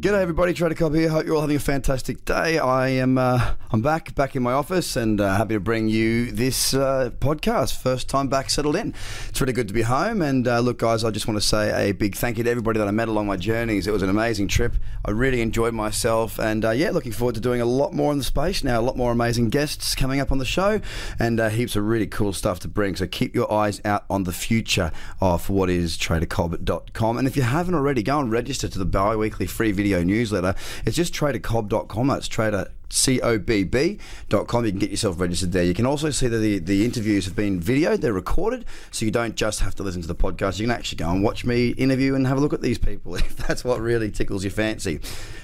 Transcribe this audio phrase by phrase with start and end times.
[0.00, 1.10] G'day everybody, Trader Cobb here.
[1.10, 2.58] Hope you're all having a fantastic day.
[2.58, 6.30] I am uh, I'm back back in my office and uh, happy to bring you
[6.30, 7.76] this uh, podcast.
[7.76, 8.94] First time back settled in.
[9.28, 10.22] It's really good to be home.
[10.22, 12.78] And uh, look, guys, I just want to say a big thank you to everybody
[12.78, 13.86] that I met along my journeys.
[13.86, 14.74] It was an amazing trip.
[15.04, 18.16] I really enjoyed myself, and uh, yeah, looking forward to doing a lot more in
[18.16, 18.80] the space now.
[18.80, 20.80] A lot more amazing guests coming up on the show,
[21.18, 22.96] and uh, heaps of really cool stuff to bring.
[22.96, 27.18] So keep your eyes out on the future of what is TraderCobb.com.
[27.18, 30.54] And if you haven't already, go and register to the bi-weekly free video newsletter.
[30.86, 32.06] It's just TraderCobb.com.
[32.06, 34.64] That's Trader cobb.com.
[34.64, 35.64] You can get yourself registered there.
[35.64, 39.10] You can also see that the, the interviews have been videoed, they're recorded, so you
[39.10, 40.58] don't just have to listen to the podcast.
[40.58, 43.14] You can actually go and watch me interview and have a look at these people
[43.16, 45.00] if that's what really tickles your fancy.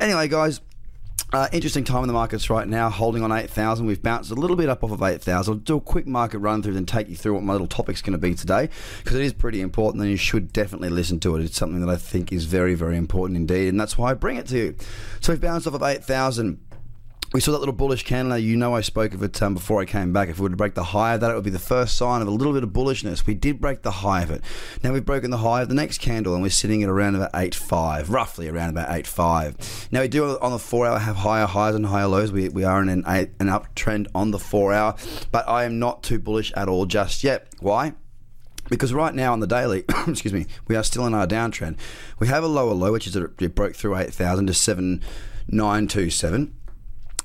[0.00, 0.60] Anyway, guys.
[1.30, 3.84] Uh, interesting time in the markets right now, holding on 8,000.
[3.84, 5.52] We've bounced a little bit up off of 8,000.
[5.52, 8.00] I'll do a quick market run through and take you through what my little topic's
[8.00, 8.70] going to be today
[9.04, 11.44] because it is pretty important and you should definitely listen to it.
[11.44, 14.38] It's something that I think is very, very important indeed, and that's why I bring
[14.38, 14.76] it to you.
[15.20, 16.60] So we've bounced off of 8,000
[17.32, 18.38] we saw that little bullish candle.
[18.38, 20.30] You know, I spoke of it um, before I came back.
[20.30, 22.22] If we were to break the high of that, it would be the first sign
[22.22, 23.26] of a little bit of bullishness.
[23.26, 24.42] We did break the high of it.
[24.82, 27.30] Now we've broken the high of the next candle, and we're sitting at around about
[27.34, 29.88] eight five, roughly around about eight five.
[29.92, 32.32] Now we do on the four hour have higher highs and higher lows.
[32.32, 34.96] We, we are in an eight, an uptrend on the four hour,
[35.30, 37.48] but I am not too bullish at all just yet.
[37.60, 37.92] Why?
[38.70, 41.78] because right now on the daily, excuse me, we are still in our downtrend.
[42.18, 46.57] We have a lower low, which is a, it broke through 8,000 to 7,927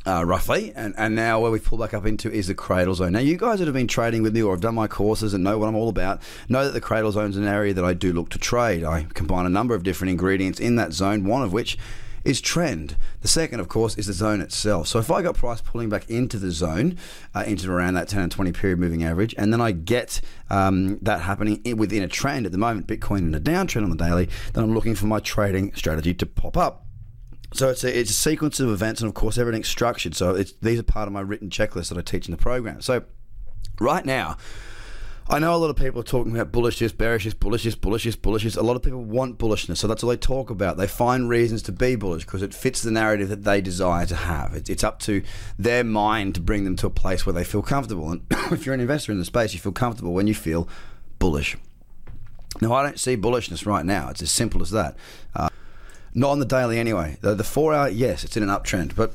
[0.05, 3.13] uh, roughly, and, and now where we've pulled back up into is the cradle zone.
[3.13, 5.43] Now, you guys that have been trading with me or have done my courses and
[5.43, 7.93] know what I'm all about know that the cradle zone is an area that I
[7.93, 8.83] do look to trade.
[8.83, 11.77] I combine a number of different ingredients in that zone, one of which
[12.23, 12.95] is trend.
[13.21, 14.87] The second, of course, is the zone itself.
[14.87, 16.97] So if I got price pulling back into the zone,
[17.35, 20.99] uh, into around that 10 and 20 period moving average, and then I get um,
[21.01, 24.29] that happening within a trend at the moment, Bitcoin in a downtrend on the daily,
[24.53, 26.85] then I'm looking for my trading strategy to pop up.
[27.53, 30.16] So it's a, it's a sequence of events, and of course, everything's structured.
[30.16, 32.81] So these are part of my written checklist that I teach in the program.
[32.81, 33.03] So
[33.80, 34.38] right now,
[35.30, 38.58] I know a lot of people are talking about bullishness, bearishness, bullishness, bullishness, bullishness.
[38.58, 40.78] A lot of people want bullishness, so that's all they talk about.
[40.78, 44.16] They find reasons to be bullish because it fits the narrative that they desire to
[44.16, 44.53] have.
[44.53, 45.24] It's, it's up to
[45.58, 48.12] their mind to bring them to a place where they feel comfortable.
[48.12, 50.68] And if you're an investor in the space, you feel comfortable when you feel
[51.20, 51.56] bullish.
[52.62, 54.09] Now, I don't see bullishness right now.
[54.09, 54.97] It's as simple as that.
[55.35, 55.50] Uh,
[56.13, 57.18] not on the daily anyway.
[57.22, 59.13] The, the four hour, yes, it's in an uptrend, but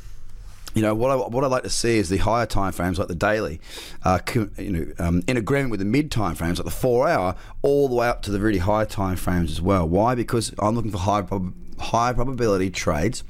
[0.74, 3.08] you know what I what I like to see is the higher time frames like
[3.08, 3.60] the daily,
[4.04, 7.34] uh, you know, um, in agreement with the mid time frames like the four hour,
[7.62, 9.88] all the way up to the really high time frames as well.
[9.88, 10.14] Why?
[10.14, 13.24] Because I'm looking for high prob- high probability trades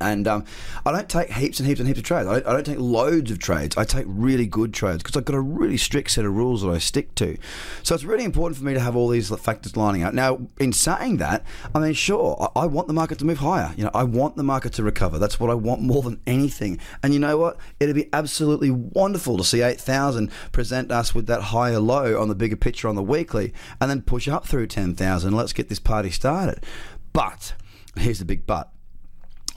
[0.00, 0.44] and um,
[0.84, 2.28] I don't take heaps and heaps and heaps of trades.
[2.28, 3.76] I don't, I don't take loads of trades.
[3.76, 6.70] I take really good trades because I've got a really strict set of rules that
[6.70, 7.36] I stick to.
[7.82, 10.14] So it's really important for me to have all these factors lining up.
[10.14, 11.44] Now, in saying that,
[11.74, 13.72] I mean, sure, I, I want the market to move higher.
[13.76, 15.18] You know, I want the market to recover.
[15.18, 16.78] That's what I want more than anything.
[17.02, 17.58] And you know what?
[17.78, 22.34] It'd be absolutely wonderful to see 8,000 present us with that higher low on the
[22.34, 25.32] bigger picture on the weekly and then push up through 10,000.
[25.34, 26.64] Let's get this party started.
[27.12, 27.54] But,
[27.96, 28.72] here's the big but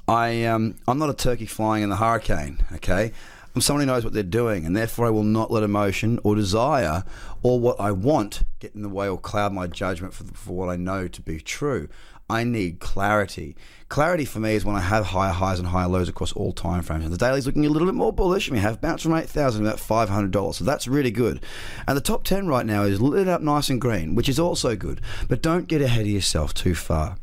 [0.07, 2.59] I um, I'm not a turkey flying in the hurricane.
[2.73, 3.11] Okay,
[3.55, 6.35] I'm someone who knows what they're doing, and therefore I will not let emotion or
[6.35, 7.03] desire
[7.41, 10.69] or what I want get in the way or cloud my judgment for, for what
[10.69, 11.87] I know to be true.
[12.29, 13.55] I need clarity.
[13.89, 16.81] Clarity for me is when I have higher highs and higher lows across all time
[16.81, 17.03] frames.
[17.03, 18.49] And the daily's looking a little bit more bullish.
[18.49, 20.55] We have bounced from 8,000 to about $500.
[20.55, 21.43] So that's really good.
[21.87, 24.75] And the top 10 right now is lit up nice and green, which is also
[24.75, 25.01] good.
[25.27, 27.17] But don't get ahead of yourself too far.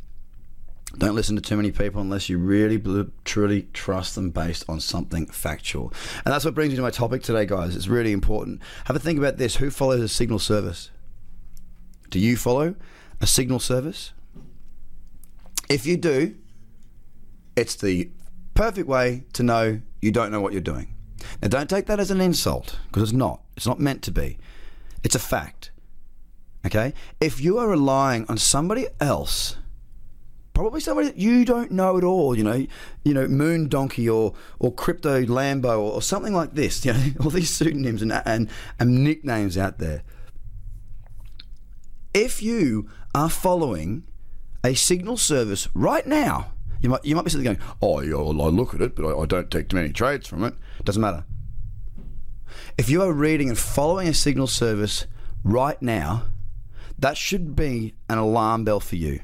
[0.98, 2.82] Don't listen to too many people unless you really
[3.24, 5.92] truly trust them based on something factual.
[6.24, 7.76] And that's what brings me to my topic today, guys.
[7.76, 8.60] It's really important.
[8.86, 9.56] Have a think about this.
[9.56, 10.90] Who follows a signal service?
[12.10, 12.74] Do you follow
[13.20, 14.12] a signal service?
[15.68, 16.34] If you do,
[17.54, 18.10] it's the
[18.54, 20.94] perfect way to know you don't know what you're doing.
[21.40, 23.42] Now, don't take that as an insult because it's not.
[23.56, 24.38] It's not meant to be.
[25.04, 25.70] It's a fact.
[26.66, 26.94] Okay?
[27.20, 29.56] If you are relying on somebody else
[30.60, 32.36] probably somebody that you don't know at all.
[32.36, 32.66] You know,
[33.02, 36.84] you know, Moon Donkey or or Crypto Lambo or, or something like this.
[36.84, 40.02] You know, all these pseudonyms and, and and nicknames out there.
[42.12, 44.04] If you are following
[44.62, 48.74] a signal service right now, you might you might be sitting going, "Oh, I look
[48.74, 50.54] at it, but I, I don't take too many trades from it."
[50.84, 51.24] Doesn't matter.
[52.76, 55.06] If you are reading and following a signal service
[55.42, 56.24] right now,
[56.98, 59.20] that should be an alarm bell for you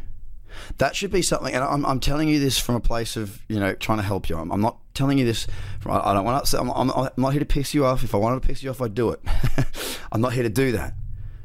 [0.78, 3.60] that should be something, and I'm, I'm telling you this from a place of you
[3.60, 4.36] know trying to help you.
[4.36, 5.46] I'm, I'm not telling you this.
[5.86, 6.60] I don't want to.
[6.60, 8.02] I'm, I'm, I'm not here to piss you off.
[8.02, 9.20] If I wanted to piss you off, I'd do it.
[10.12, 10.94] I'm not here to do that.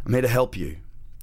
[0.06, 0.78] I'm here to help you.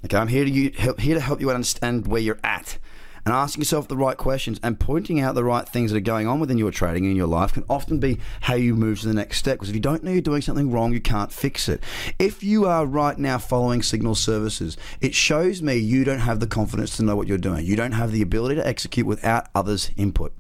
[0.05, 2.79] Okay, I'm here to you, help, here to help you understand where you're at
[3.25, 6.27] and asking yourself the right questions and pointing out the right things that are going
[6.27, 9.15] on within your trading in your life can often be how you move to the
[9.15, 9.57] next step.
[9.57, 11.83] Because if you don't know you're doing something wrong, you can't fix it.
[12.19, 16.47] If you are right now following signal services, it shows me you don't have the
[16.47, 17.65] confidence to know what you're doing.
[17.65, 20.33] You don't have the ability to execute without others' input.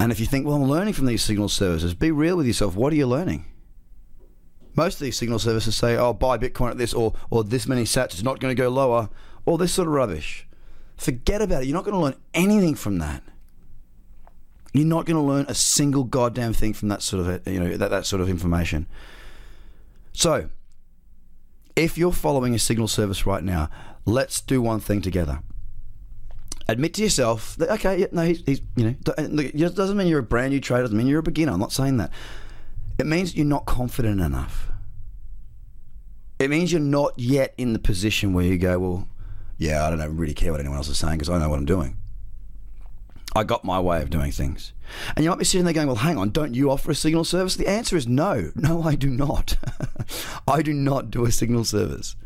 [0.00, 2.76] And if you think, well, I'm learning from these signal services, be real with yourself.
[2.76, 3.44] What are you learning?
[4.76, 7.82] Most of these signal services say, oh, buy Bitcoin at this, or, or this many
[7.82, 9.10] sats, it's not going to go lower,
[9.48, 10.46] or this sort of rubbish.
[10.98, 11.66] Forget about it.
[11.66, 13.22] You're not going to learn anything from that.
[14.74, 17.58] You're not going to learn a single goddamn thing from that sort of, uh, you
[17.58, 18.86] know, that, that sort of information.
[20.12, 20.50] So,
[21.74, 23.70] if you're following a signal service right now,
[24.04, 25.40] let's do one thing together
[26.70, 30.06] admit to yourself that okay, yeah, no, he's, he's you know, uh, it doesn't mean
[30.06, 30.82] you're a brand new trader.
[30.82, 31.52] Doesn't mean you're a beginner.
[31.52, 32.12] I'm not saying that.
[32.98, 34.68] It means you're not confident enough.
[36.38, 39.08] It means you're not yet in the position where you go, well,
[39.58, 41.66] yeah, I don't really care what anyone else is saying because I know what I'm
[41.66, 41.96] doing.
[43.36, 44.72] I got my way of doing things.
[45.14, 47.24] And you might be sitting there going, well, hang on, don't you offer a signal
[47.24, 47.56] service?
[47.56, 48.52] The answer is no.
[48.56, 49.56] No, I do not.
[50.48, 52.16] I do not do a signal service.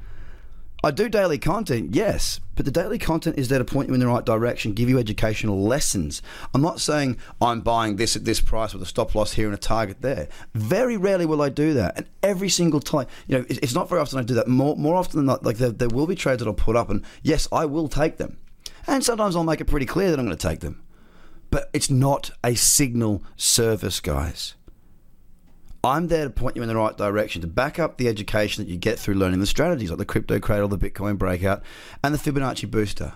[0.85, 4.01] I do daily content, yes, but the daily content is there to point you in
[4.01, 6.23] the right direction, give you educational lessons.
[6.53, 9.55] I'm not saying I'm buying this at this price with a stop loss here and
[9.55, 10.27] a target there.
[10.55, 14.01] Very rarely will I do that, and every single time, you know, it's not very
[14.01, 14.49] often I do that.
[14.49, 16.91] More more often than not, like there, there will be trades that I'll put up,
[16.91, 18.39] and yes, I will take them,
[18.89, 20.83] and sometimes I'll make it pretty clear that I'm going to take them,
[21.53, 24.57] but it's not a signal service, guys.
[25.85, 28.71] I'm there to point you in the right direction, to back up the education that
[28.71, 31.63] you get through learning the strategies like the crypto cradle, the Bitcoin breakout,
[32.05, 33.15] and the Fibonacci booster.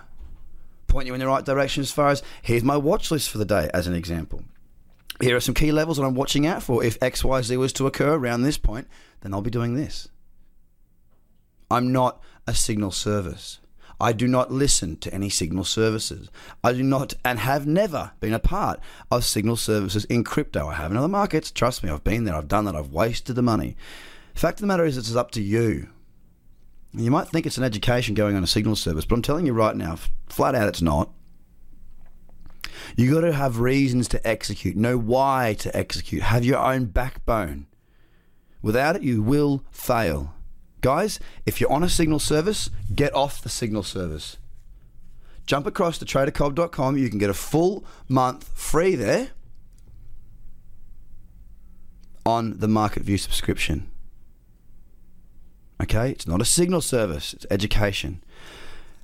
[0.87, 3.45] Point you in the right direction as far as here's my watch list for the
[3.45, 4.43] day, as an example.
[5.21, 6.83] Here are some key levels that I'm watching out for.
[6.83, 8.87] If XYZ was to occur around this point,
[9.21, 10.09] then I'll be doing this.
[11.71, 13.59] I'm not a signal service.
[13.99, 16.29] I do not listen to any signal services.
[16.63, 18.79] I do not and have never been a part
[19.09, 20.67] of signal services in crypto.
[20.67, 21.49] I have in other markets.
[21.49, 23.75] Trust me, I've been there, I've done that, I've wasted the money.
[24.35, 25.89] Fact of the matter is, it's up to you.
[26.93, 29.53] You might think it's an education going on a signal service, but I'm telling you
[29.53, 29.97] right now,
[30.27, 31.11] flat out, it's not.
[32.95, 37.67] You got to have reasons to execute, know why to execute, have your own backbone.
[38.61, 40.33] Without it, you will fail.
[40.81, 44.37] Guys, if you're on a signal service, get off the signal service.
[45.45, 46.97] Jump across to tradercobb.com.
[46.97, 49.29] You can get a full month free there
[52.25, 53.89] on the Market View subscription.
[55.81, 56.11] Okay?
[56.11, 58.23] It's not a signal service, it's education.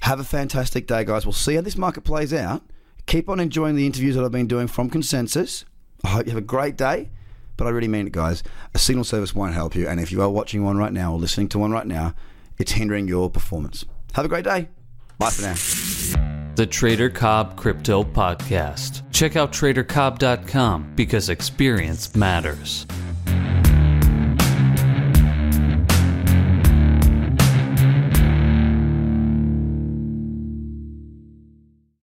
[0.01, 1.25] Have a fantastic day, guys.
[1.25, 2.61] We'll see how this market plays out.
[3.05, 5.63] Keep on enjoying the interviews that I've been doing from Consensus.
[6.03, 7.09] I hope you have a great day.
[7.57, 8.43] But I really mean it, guys.
[8.73, 9.87] A signal service won't help you.
[9.87, 12.15] And if you are watching one right now or listening to one right now,
[12.57, 13.85] it's hindering your performance.
[14.13, 14.69] Have a great day.
[15.19, 15.55] Bye for now.
[16.55, 19.01] The Trader Cobb Crypto Podcast.
[19.11, 22.85] Check out tradercobb.com because experience matters.